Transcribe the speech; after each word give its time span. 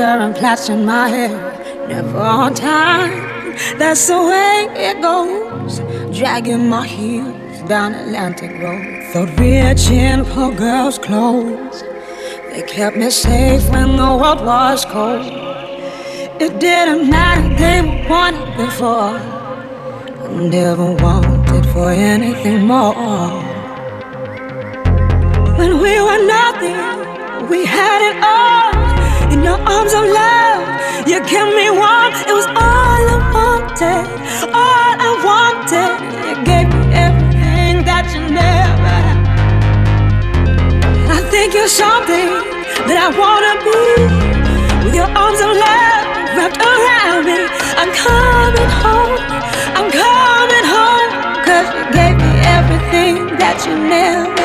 and 0.00 0.34
plaits 0.34 0.68
in 0.68 0.84
my 0.84 1.08
hair. 1.08 1.88
Never 1.88 2.18
on 2.18 2.54
time, 2.54 3.10
that's 3.78 4.06
the 4.06 4.18
way 4.18 4.66
it 4.74 5.00
goes. 5.02 5.80
Dragging 6.16 6.68
my 6.68 6.86
heels 6.86 7.68
down 7.68 7.94
Atlantic 7.94 8.50
Road. 8.62 9.04
Thought 9.12 9.38
reaching 9.38 10.24
for 10.24 10.52
girls' 10.52 10.98
clothes. 10.98 11.82
They 12.50 12.62
kept 12.62 12.96
me 12.96 13.10
safe 13.10 13.68
when 13.70 13.96
the 13.96 14.16
world 14.20 14.44
was 14.44 14.84
cold. 14.84 15.26
It 16.40 16.60
didn't 16.60 17.10
matter, 17.10 17.48
they 17.56 17.82
were 17.82 18.08
wanted 18.08 18.56
before. 18.56 19.18
I 20.24 20.48
never 20.50 20.92
wanted 20.92 21.66
for 21.72 21.90
anything 21.90 22.66
more. 22.66 23.37
something 41.78 42.26
that 42.90 42.98
I 43.06 43.08
wanna 43.22 43.54
be. 43.62 43.78
With 44.82 44.94
your 44.98 45.10
arms 45.22 45.40
of 45.46 45.50
love 45.64 46.04
wrapped 46.34 46.58
around 46.58 47.22
me, 47.30 47.38
I'm 47.80 47.90
coming 47.94 48.70
home. 48.82 49.18
I'm 49.78 49.88
coming 50.02 50.66
home. 50.74 51.10
Cause 51.46 51.68
you 51.76 51.84
gave 51.94 52.16
me 52.18 52.32
everything 52.56 53.14
that 53.38 53.62
you 53.64 53.74
never. 53.78 54.37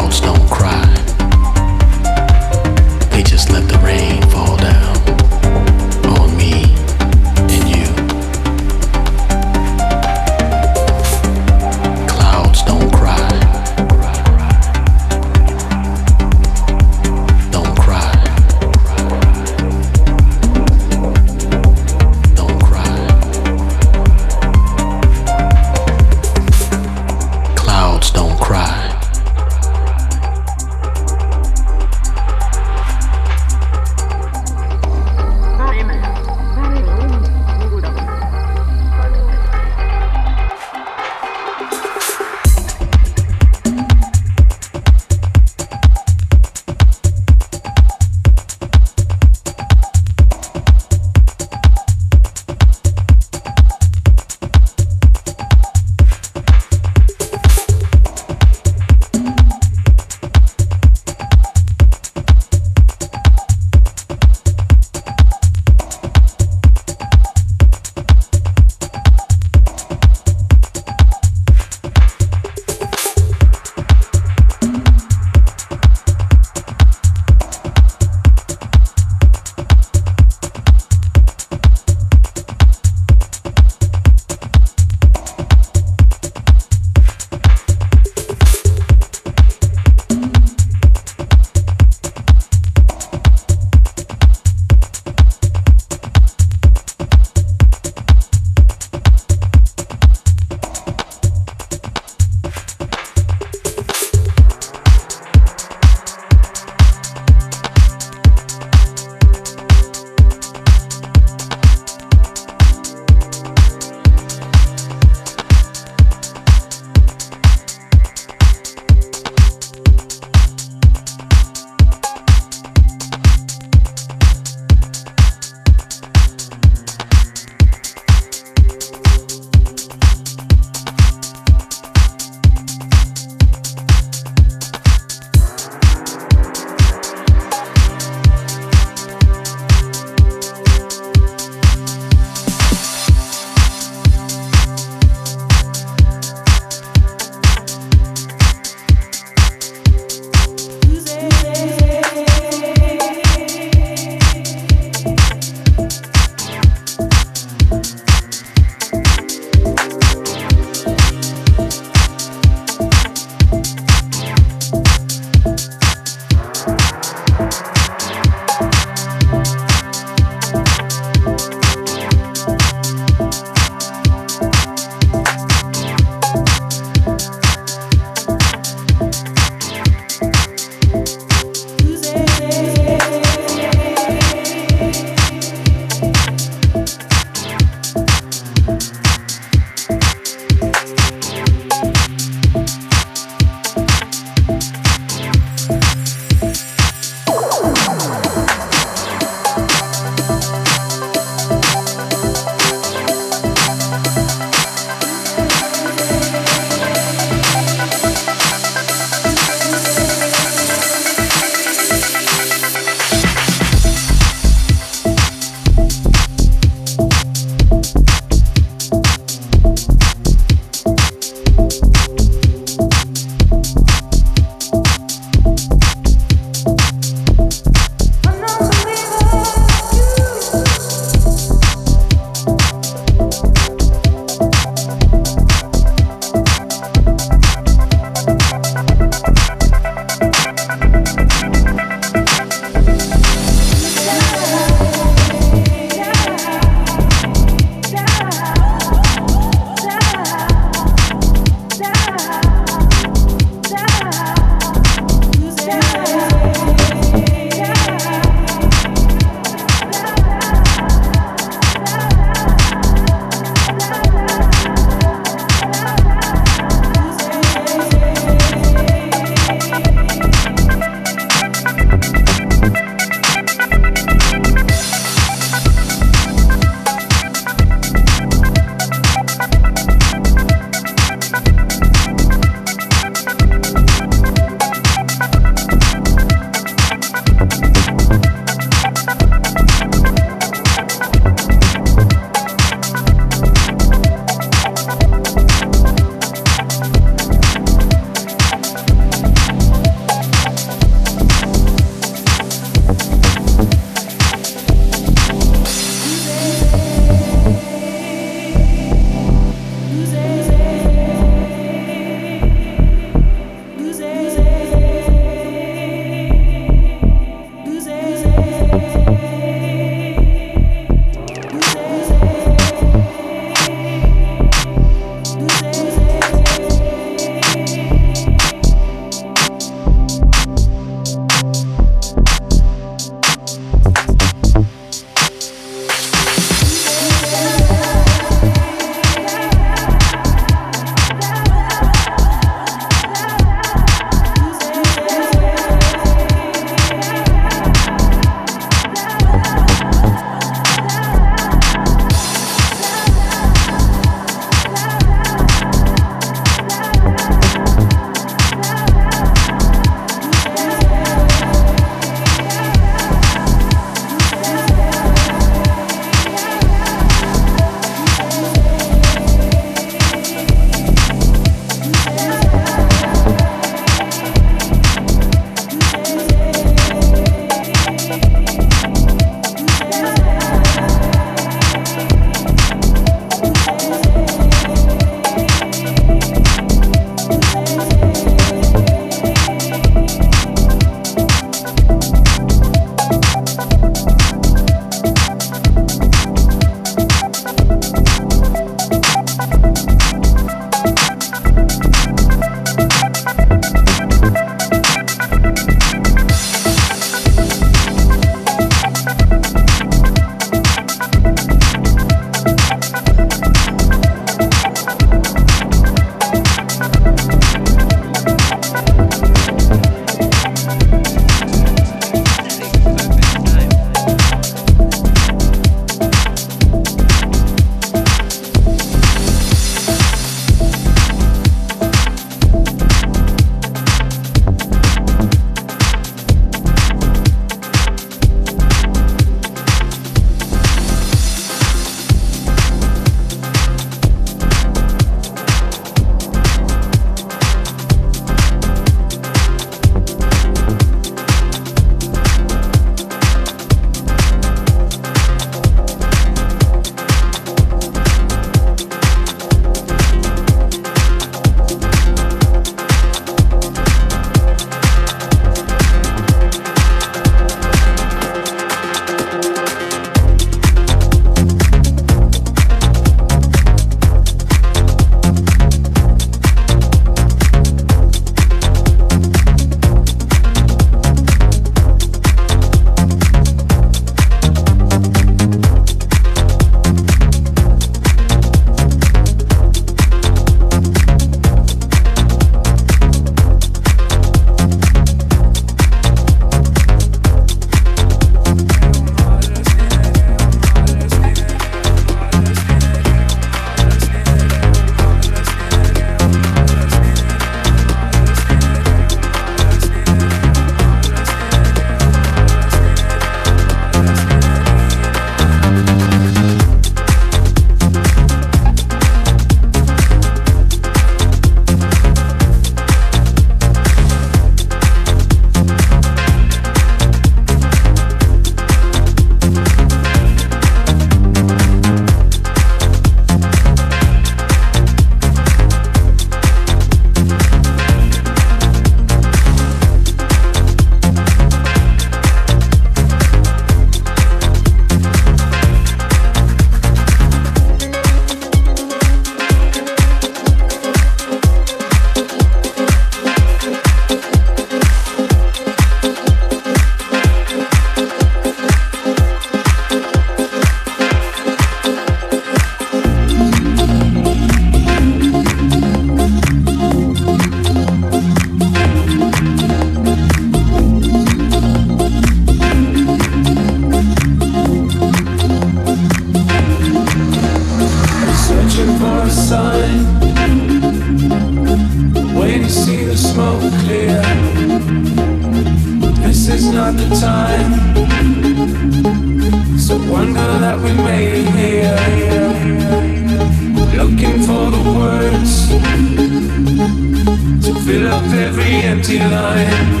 time. 599.44 600.00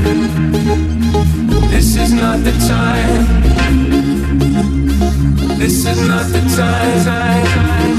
This 1.70 1.96
is 1.96 2.12
not 2.12 2.38
the 2.46 2.52
time. 2.72 3.24
This 5.58 5.86
is 5.86 6.00
not 6.08 6.26
the 6.34 6.42
time. 6.56 7.93